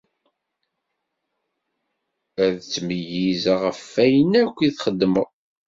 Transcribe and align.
Ad 2.43 2.53
ttmeyyizeɣ 2.59 3.59
ɣef 3.65 3.81
wayen 3.95 4.31
akk 4.41 4.57
i 4.67 4.69
txedmeḍ. 4.75 5.29